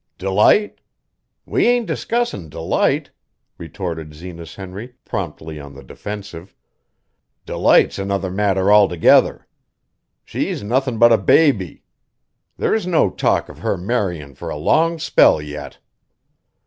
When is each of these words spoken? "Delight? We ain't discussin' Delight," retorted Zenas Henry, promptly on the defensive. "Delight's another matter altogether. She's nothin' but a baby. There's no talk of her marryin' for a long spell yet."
"Delight? 0.17 0.79
We 1.45 1.67
ain't 1.67 1.85
discussin' 1.85 2.49
Delight," 2.49 3.11
retorted 3.59 4.15
Zenas 4.15 4.55
Henry, 4.55 4.95
promptly 5.05 5.59
on 5.59 5.75
the 5.75 5.83
defensive. 5.83 6.55
"Delight's 7.45 7.99
another 7.99 8.31
matter 8.31 8.73
altogether. 8.73 9.45
She's 10.25 10.63
nothin' 10.63 10.97
but 10.97 11.13
a 11.13 11.19
baby. 11.19 11.83
There's 12.57 12.87
no 12.87 13.11
talk 13.11 13.47
of 13.47 13.59
her 13.59 13.77
marryin' 13.77 14.33
for 14.33 14.49
a 14.49 14.57
long 14.57 14.97
spell 14.97 15.39
yet." 15.39 15.77